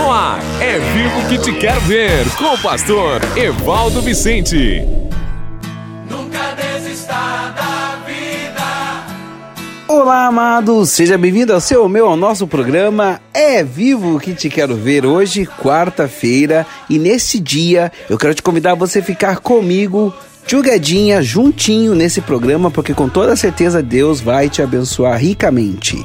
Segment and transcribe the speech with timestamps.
[0.00, 4.82] No ar, é vivo que te quero ver, com o pastor Evaldo Vicente.
[6.08, 7.12] Nunca desista
[7.54, 9.04] da vida.
[9.86, 14.48] Olá, amados, seja bem-vindo ao seu, ao meu, ao nosso programa É Vivo que te
[14.48, 20.14] quero ver hoje, quarta-feira, e nesse dia eu quero te convidar a você ficar comigo
[20.46, 26.04] Tchugadinha juntinho nesse programa, porque com toda certeza Deus vai te abençoar ricamente.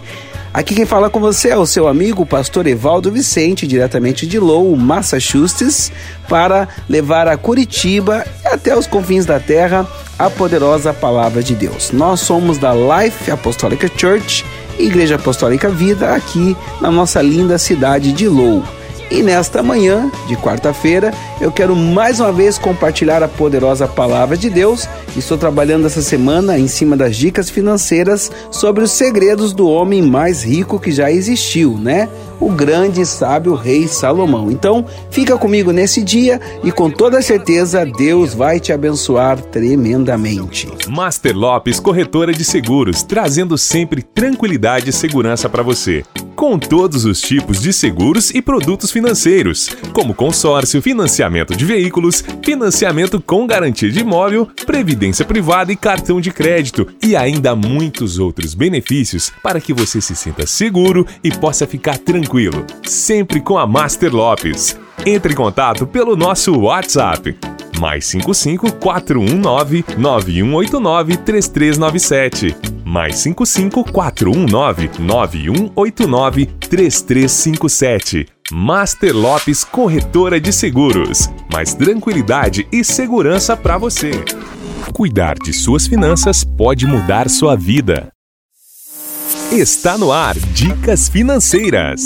[0.56, 4.74] Aqui quem fala com você é o seu amigo, pastor Evaldo Vicente, diretamente de Lowell,
[4.78, 5.92] Massachusetts,
[6.30, 9.86] para levar a Curitiba e até os confins da terra
[10.18, 11.92] a poderosa palavra de Deus.
[11.92, 14.46] Nós somos da Life Apostolic Church,
[14.80, 18.64] Igreja Apostólica Vida, aqui na nossa linda cidade de Lowell.
[19.10, 24.50] E nesta manhã de quarta-feira, eu quero mais uma vez compartilhar a poderosa palavra de
[24.50, 24.90] Deus.
[25.16, 30.44] Estou trabalhando essa semana em cima das dicas financeiras sobre os segredos do homem mais
[30.44, 32.10] rico que já existiu, né?
[32.40, 34.52] O grande e sábio rei Salomão.
[34.52, 40.68] Então, fica comigo nesse dia e com toda certeza Deus vai te abençoar tremendamente.
[40.88, 46.04] Master Lopes Corretora de Seguros, trazendo sempre tranquilidade e segurança para você
[46.36, 53.22] com todos os tipos de seguros e produtos financeiros, como consórcio, financiamento de veículos, financiamento
[53.22, 59.32] com garantia de imóvel, previdência privada e cartão de crédito, e ainda muitos outros benefícios
[59.42, 62.25] para que você se sinta seguro e possa ficar tranquilo,
[62.84, 64.80] sempre com a Master Lopes.
[65.06, 67.38] Entre em contato pelo nosso WhatsApp
[67.80, 72.56] mais 55 419 9189 3397.
[72.84, 78.28] Mais 55 419 9189 3357.
[78.52, 81.30] Master Lopes Corretora de Seguros.
[81.52, 84.12] Mais tranquilidade e segurança para você.
[84.94, 88.15] Cuidar de suas finanças pode mudar sua vida.
[89.52, 92.02] Está no ar Dicas Financeiras.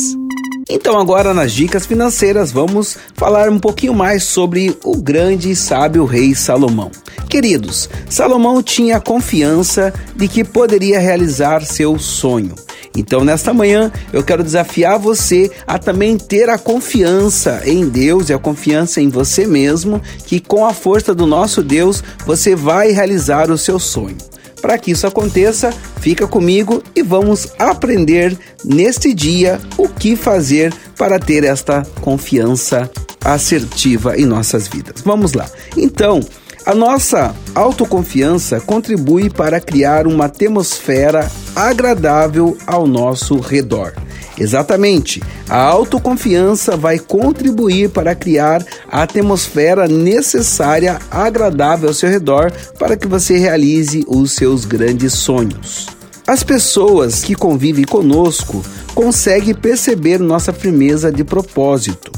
[0.70, 6.06] Então, agora nas dicas financeiras, vamos falar um pouquinho mais sobre o grande e sábio
[6.06, 6.92] rei Salomão.
[7.28, 12.53] Queridos, Salomão tinha confiança de que poderia realizar seu sonho.
[12.96, 18.34] Então, nesta manhã, eu quero desafiar você a também ter a confiança em Deus e
[18.34, 23.50] a confiança em você mesmo, que com a força do nosso Deus você vai realizar
[23.50, 24.18] o seu sonho.
[24.62, 31.20] Para que isso aconteça, fica comigo e vamos aprender neste dia o que fazer para
[31.20, 32.90] ter esta confiança
[33.24, 35.02] assertiva em nossas vidas.
[35.04, 35.50] Vamos lá.
[35.78, 36.22] Então,
[36.66, 43.94] a nossa autoconfiança contribui para criar uma atmosfera agradável ao nosso redor.
[44.39, 45.22] Exatamente.
[45.50, 53.07] A autoconfiança vai contribuir para criar a atmosfera necessária, agradável ao seu redor, para que
[53.07, 55.88] você realize os seus grandes sonhos.
[56.25, 58.63] As pessoas que convivem conosco
[58.94, 62.11] conseguem perceber nossa firmeza de propósito.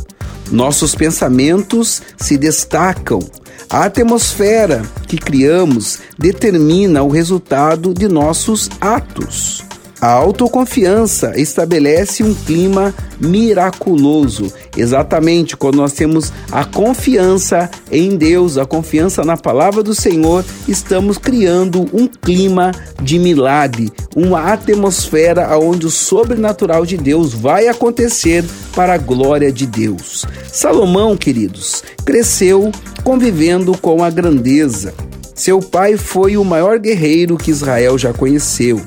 [0.51, 3.19] Nossos pensamentos se destacam.
[3.69, 9.63] A atmosfera que criamos determina o resultado de nossos atos.
[10.01, 14.51] A autoconfiança estabelece um clima miraculoso.
[14.75, 21.19] Exatamente quando nós temos a confiança em Deus, a confiança na palavra do Senhor, estamos
[21.19, 28.43] criando um clima de milagre, uma atmosfera onde o sobrenatural de Deus vai acontecer
[28.75, 30.25] para a glória de Deus.
[30.51, 32.71] Salomão, queridos, cresceu
[33.03, 34.95] convivendo com a grandeza.
[35.35, 38.81] Seu pai foi o maior guerreiro que Israel já conheceu.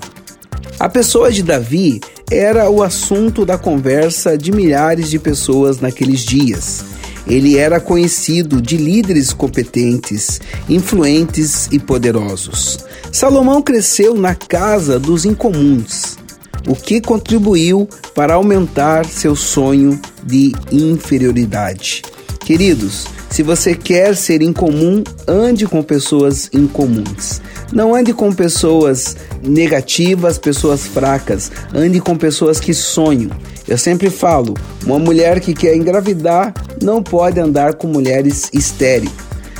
[0.78, 6.84] A pessoa de Davi era o assunto da conversa de milhares de pessoas naqueles dias.
[7.26, 12.80] Ele era conhecido de líderes competentes, influentes e poderosos.
[13.12, 16.18] Salomão cresceu na casa dos incomuns,
[16.66, 22.02] o que contribuiu para aumentar seu sonho de inferioridade.
[22.40, 27.42] Queridos, se você quer ser incomum, ande com pessoas incomuns.
[27.72, 31.50] Não ande com pessoas negativas, pessoas fracas.
[31.74, 33.32] Ande com pessoas que sonham.
[33.66, 34.54] Eu sempre falo:
[34.86, 39.10] uma mulher que quer engravidar não pode andar com mulheres estéreis.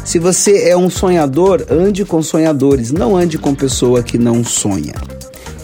[0.05, 4.95] Se você é um sonhador, ande com sonhadores, não ande com pessoa que não sonha.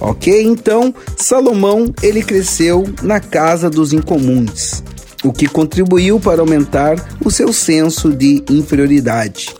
[0.00, 0.42] Ok?
[0.42, 4.82] Então, Salomão ele cresceu na casa dos incomuns
[5.25, 9.55] o que contribuiu para aumentar o seu senso de inferioridade.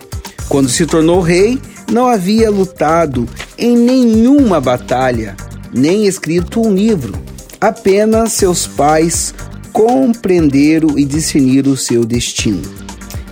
[0.49, 1.61] Quando se tornou rei,
[1.91, 3.29] não havia lutado
[3.59, 5.37] em nenhuma batalha,
[5.73, 7.15] nem escrito um livro.
[7.61, 9.35] Apenas seus pais
[9.73, 12.63] compreenderam e discerniram o seu destino.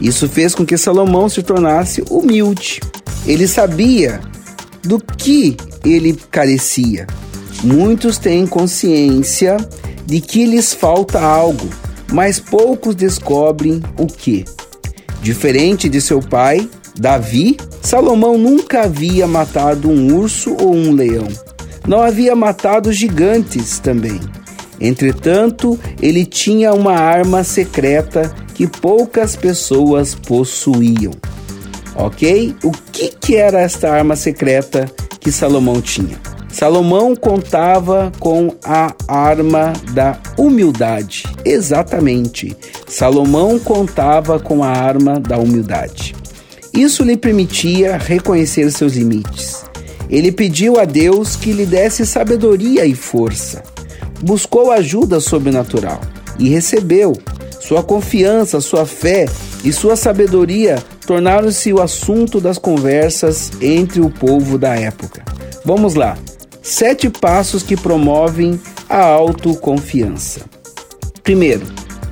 [0.01, 2.81] Isso fez com que Salomão se tornasse humilde.
[3.27, 4.21] Ele sabia
[4.83, 7.07] do que ele carecia.
[7.65, 9.57] Muitos têm consciência
[10.07, 11.69] de que lhes falta algo,
[12.13, 14.45] mas poucos descobrem o que.
[15.23, 16.69] Diferente de seu pai,
[16.99, 21.29] Davi, Salomão nunca havia matado um urso ou um leão.
[21.87, 24.21] Não havia matado gigantes também.
[24.81, 31.13] Entretanto, ele tinha uma arma secreta que poucas pessoas possuíam.
[31.95, 32.55] Ok?
[32.63, 34.91] O que, que era esta arma secreta
[35.21, 36.19] que Salomão tinha?
[36.59, 41.23] Salomão contava com a arma da humildade.
[41.45, 42.57] Exatamente.
[42.85, 46.17] Salomão contava com a arma da humildade.
[46.75, 49.63] Isso lhe permitia reconhecer seus limites.
[50.11, 53.63] Ele pediu a Deus que lhe desse sabedoria e força.
[54.21, 56.01] Buscou ajuda sobrenatural
[56.41, 57.13] e recebeu.
[57.61, 59.27] Sua confiança, sua fé
[59.63, 65.23] e sua sabedoria tornaram-se o assunto das conversas entre o povo da época.
[65.65, 66.19] Vamos lá.
[66.71, 68.61] Sete passos que promovem
[68.91, 70.43] a autoconfiança.
[71.23, 71.65] Primeiro,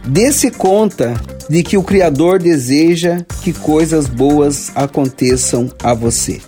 [0.06, 1.12] dê-se conta
[1.46, 6.40] de que o Criador deseja que coisas boas aconteçam a você.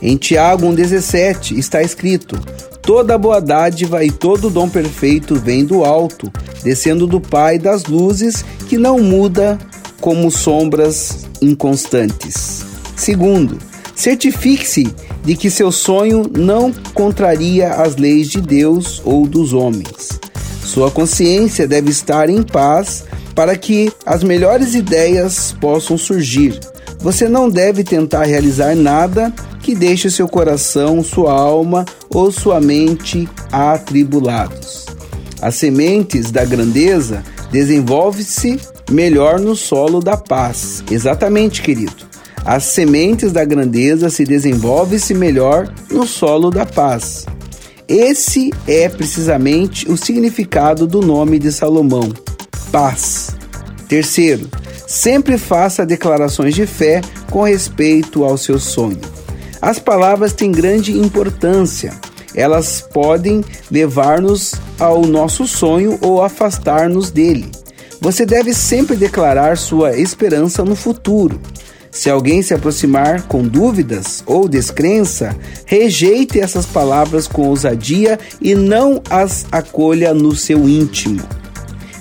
[0.00, 2.40] Em Tiago 1,17 está escrito:
[2.80, 6.32] Toda boa dádiva e todo dom perfeito vem do alto,
[6.64, 9.58] descendo do Pai das luzes, que não muda
[10.00, 12.64] como sombras inconstantes.
[12.96, 13.58] Segundo,
[14.00, 20.18] certifique-se de que seu sonho não contraria as leis de Deus ou dos homens.
[20.64, 23.04] Sua consciência deve estar em paz
[23.34, 26.58] para que as melhores ideias possam surgir.
[27.00, 33.28] Você não deve tentar realizar nada que deixe seu coração, sua alma ou sua mente
[33.52, 34.86] atribulados.
[35.42, 38.58] As sementes da grandeza desenvolvem-se
[38.90, 40.82] melhor no solo da paz.
[40.90, 42.09] Exatamente, querido.
[42.44, 47.26] As sementes da grandeza se desenvolvem-se melhor no solo da paz.
[47.86, 52.12] Esse é precisamente o significado do nome de Salomão:
[52.72, 53.36] paz.
[53.88, 54.48] Terceiro,
[54.86, 57.00] sempre faça declarações de fé
[57.30, 59.00] com respeito ao seu sonho.
[59.60, 61.92] As palavras têm grande importância.
[62.34, 67.50] Elas podem levar-nos ao nosso sonho ou afastar-nos dele.
[68.00, 71.40] Você deve sempre declarar sua esperança no futuro.
[71.90, 79.02] Se alguém se aproximar com dúvidas ou descrença, rejeite essas palavras com ousadia e não
[79.10, 81.20] as acolha no seu íntimo.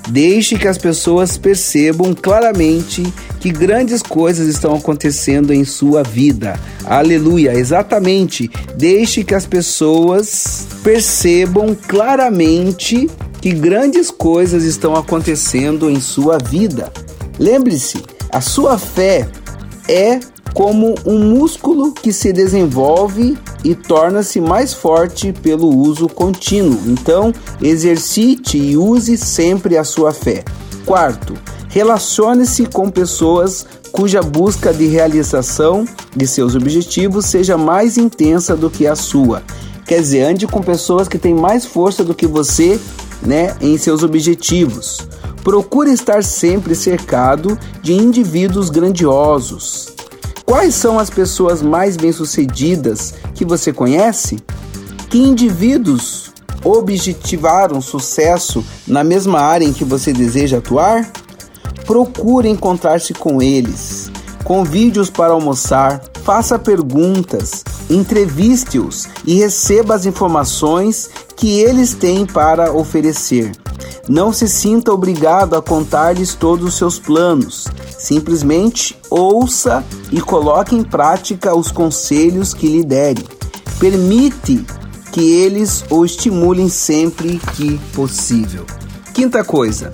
[0.09, 3.03] Deixe que as pessoas percebam claramente
[3.39, 6.59] que grandes coisas estão acontecendo em sua vida.
[6.83, 8.49] Aleluia, exatamente.
[8.75, 13.09] Deixe que as pessoas percebam claramente
[13.39, 16.91] que grandes coisas estão acontecendo em sua vida.
[17.37, 19.27] Lembre-se, a sua fé
[19.89, 20.19] é
[20.53, 26.79] como um músculo que se desenvolve e torna-se mais forte pelo uso contínuo.
[26.85, 30.43] Então, exercite e use sempre a sua fé.
[30.85, 31.33] Quarto,
[31.69, 38.85] relacione-se com pessoas cuja busca de realização de seus objetivos seja mais intensa do que
[38.85, 39.41] a sua.
[39.85, 42.79] Quer dizer, ande com pessoas que têm mais força do que você,
[43.23, 45.07] né, em seus objetivos.
[45.49, 49.91] Procure estar sempre cercado de indivíduos grandiosos.
[50.45, 54.37] Quais são as pessoas mais bem-sucedidas que você conhece?
[55.09, 56.31] Que indivíduos
[56.63, 61.11] objetivaram sucesso na mesma área em que você deseja atuar?
[61.83, 64.11] Procure encontrar-se com eles.
[64.43, 73.51] Convide-os para almoçar, faça perguntas, entreviste-os e receba as informações que eles têm para oferecer.
[74.09, 77.67] Não se sinta obrigado a contar-lhes todos os seus planos.
[77.95, 83.23] Simplesmente ouça e coloque em prática os conselhos que lhe derem.
[83.79, 84.65] Permite
[85.11, 88.65] que eles o estimulem sempre que possível.
[89.13, 89.91] Quinta coisa,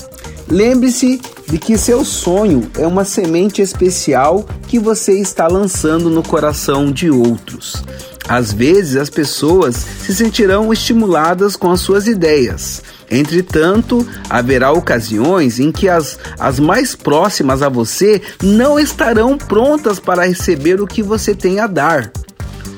[0.48, 1.20] lembre-se
[1.50, 7.12] de que seu sonho é uma semente especial que você está lançando no coração de
[7.12, 7.84] outros.
[8.30, 15.72] Às vezes, as pessoas se sentirão estimuladas com as suas ideias Entretanto, haverá ocasiões em
[15.72, 21.36] que as, as mais próximas a você não estarão prontas para receber o que você
[21.36, 22.12] tem a dar.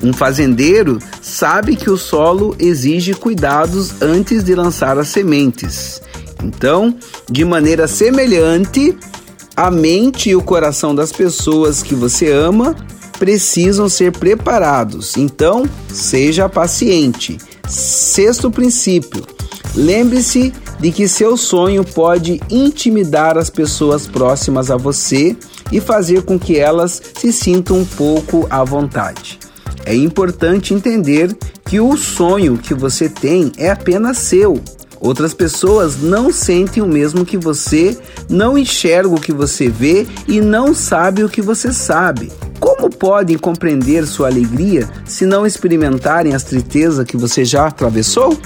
[0.02, 6.00] Um fazendeiro sabe que o solo exige cuidados antes de lançar as sementes.
[6.42, 6.94] Então,
[7.28, 8.96] de maneira semelhante,
[9.56, 12.76] a mente e o coração das pessoas que você ama
[13.18, 15.16] precisam ser preparados.
[15.16, 17.38] Então, seja paciente.
[17.68, 19.26] Sexto princípio:
[19.74, 25.36] Lembre-se de que seu sonho pode intimidar as pessoas próximas a você
[25.70, 29.38] e fazer com que elas se sintam um pouco à vontade.
[29.84, 34.60] É importante entender que o sonho que você tem é apenas seu.
[35.00, 37.96] Outras pessoas não sentem o mesmo que você,
[38.28, 42.32] não enxergam o que você vê e não sabem o que você sabe.
[42.58, 48.36] Como podem compreender sua alegria se não experimentarem as tristezas que você já atravessou?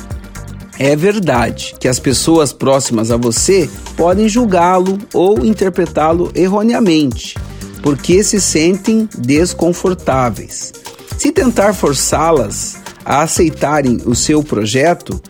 [0.78, 7.36] É verdade que as pessoas próximas a você podem julgá-lo ou interpretá-lo erroneamente,
[7.82, 10.72] porque se sentem desconfortáveis.
[11.18, 15.20] Se tentar forçá-las a aceitarem o seu projeto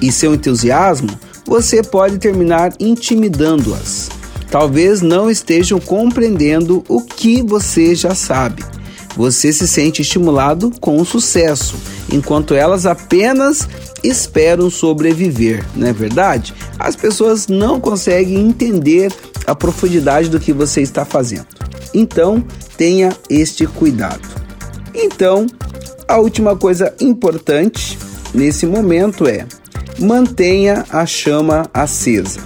[0.00, 1.10] e seu entusiasmo,
[1.46, 4.10] você pode terminar intimidando-as.
[4.50, 8.64] Talvez não estejam compreendendo o que você já sabe.
[9.16, 11.76] Você se sente estimulado com o sucesso,
[12.12, 13.68] enquanto elas apenas
[14.02, 16.52] esperam sobreviver, não é verdade?
[16.78, 19.12] As pessoas não conseguem entender
[19.46, 21.46] a profundidade do que você está fazendo.
[21.92, 22.44] Então,
[22.76, 24.28] tenha este cuidado.
[24.92, 25.46] Então,
[26.08, 27.98] a última coisa importante
[28.34, 29.46] nesse momento é
[29.98, 32.40] mantenha a chama acesa.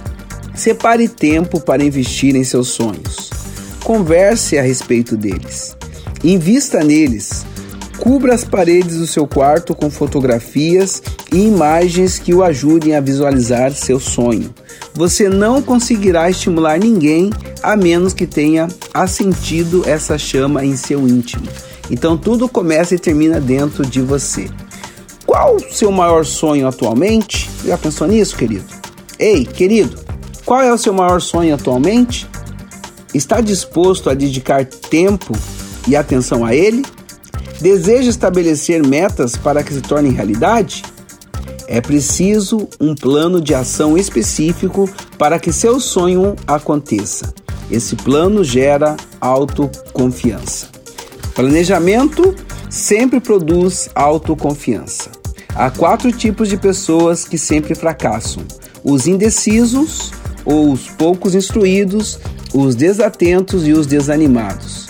[0.53, 3.29] Separe tempo para investir em seus sonhos.
[3.83, 5.78] Converse a respeito deles.
[6.23, 7.45] Invista neles.
[7.97, 13.71] Cubra as paredes do seu quarto com fotografias e imagens que o ajudem a visualizar
[13.73, 14.53] seu sonho.
[14.93, 17.29] Você não conseguirá estimular ninguém
[17.63, 21.47] a menos que tenha assentido essa chama em seu íntimo.
[21.89, 24.49] Então tudo começa e termina dentro de você.
[25.25, 27.49] Qual o seu maior sonho atualmente?
[27.65, 28.65] Já pensou nisso, querido?
[29.17, 29.97] Ei, querido,
[30.45, 32.27] qual é o seu maior sonho atualmente?
[33.13, 35.33] Está disposto a dedicar tempo
[35.87, 36.83] e atenção a ele?
[37.61, 40.83] Deseja estabelecer metas para que se tornem realidade?
[41.67, 47.33] É preciso um plano de ação específico para que seu sonho aconteça.
[47.69, 50.69] Esse plano gera autoconfiança.
[51.35, 52.33] Planejamento
[52.69, 55.11] sempre produz autoconfiança.
[55.53, 58.43] Há quatro tipos de pessoas que sempre fracassam:
[58.83, 60.11] os indecisos,
[60.43, 62.19] ou os poucos instruídos,
[62.53, 64.88] os desatentos e os desanimados.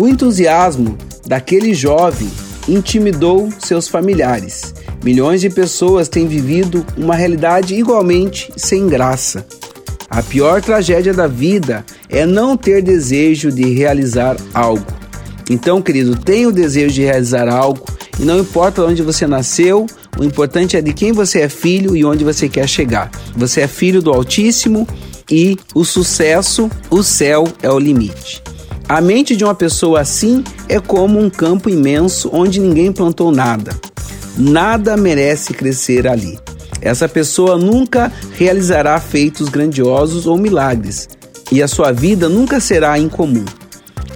[0.00, 2.30] O entusiasmo daquele jovem
[2.66, 4.72] intimidou seus familiares.
[5.04, 9.44] Milhões de pessoas têm vivido uma realidade igualmente sem graça.
[10.08, 14.86] A pior tragédia da vida é não ter desejo de realizar algo.
[15.50, 17.84] Então, querido, tenha o desejo de realizar algo
[18.18, 19.84] e não importa onde você nasceu,
[20.18, 23.10] o importante é de quem você é filho e onde você quer chegar.
[23.36, 24.88] Você é filho do Altíssimo
[25.30, 28.42] e o sucesso, o céu é o limite.
[28.90, 33.70] A mente de uma pessoa assim é como um campo imenso onde ninguém plantou nada.
[34.36, 36.36] Nada merece crescer ali.
[36.82, 41.08] Essa pessoa nunca realizará feitos grandiosos ou milagres,
[41.52, 43.44] e a sua vida nunca será incomum.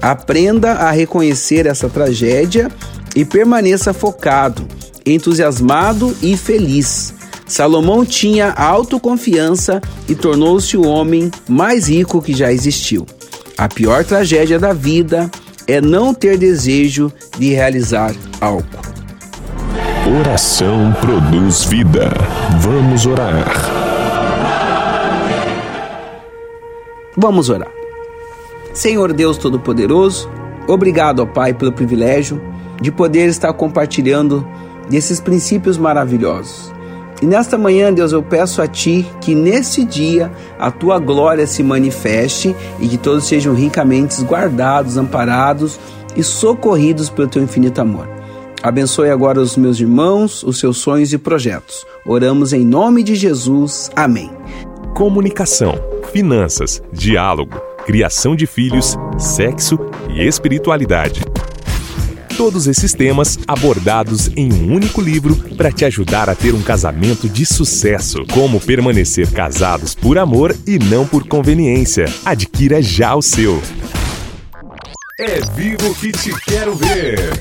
[0.03, 2.69] Aprenda a reconhecer essa tragédia
[3.15, 4.67] e permaneça focado,
[5.07, 7.15] entusiasmado e feliz.
[7.47, 13.07] Salomão tinha autoconfiança e tornou-se o homem mais rico que já existiu.
[13.57, 15.31] A pior tragédia da vida
[15.69, 18.67] é não ter desejo de realizar algo.
[20.21, 22.11] Oração produz vida.
[22.59, 23.47] Vamos orar.
[27.17, 27.71] Vamos orar.
[28.73, 30.29] Senhor Deus Todo-Poderoso,
[30.67, 32.43] obrigado, ó Pai, pelo privilégio
[32.83, 34.45] de poder estar compartilhando
[34.91, 36.73] desses princípios maravilhosos.
[37.23, 41.63] E nesta manhã, Deus, eu peço a Ti que nesse dia a Tua glória se
[41.63, 45.79] manifeste e que todos sejam ricamente guardados, amparados
[46.17, 48.09] e socorridos pelo Teu infinito amor.
[48.63, 51.87] Abençoe agora os meus irmãos, os seus sonhos e projetos.
[52.07, 53.91] Oramos em nome de Jesus.
[53.95, 54.31] Amém.
[54.95, 55.75] Comunicação,
[56.13, 59.79] finanças, diálogo criação de filhos, sexo
[60.09, 61.23] e espiritualidade.
[62.37, 67.29] Todos esses temas abordados em um único livro para te ajudar a ter um casamento
[67.29, 68.27] de sucesso.
[68.33, 72.07] Como permanecer casados por amor e não por conveniência.
[72.25, 73.63] Adquira já o seu.
[75.21, 77.41] É vivo que te quero ver.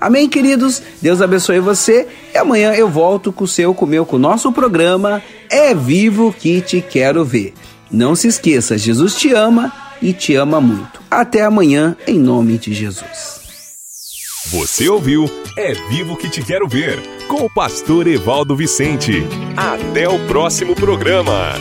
[0.00, 0.82] Amém, queridos?
[1.00, 4.18] Deus abençoe você e amanhã eu volto com o seu, com o meu, com o
[4.18, 7.54] nosso programa É Vivo que te quero ver.
[7.92, 9.72] Não se esqueça, Jesus te ama
[10.02, 11.00] e te ama muito.
[11.08, 13.43] Até amanhã, em nome de Jesus.
[14.50, 15.24] Você ouviu
[15.56, 19.26] É Vivo que Te Quero Ver, com o pastor Evaldo Vicente.
[19.56, 21.54] Até o próximo programa.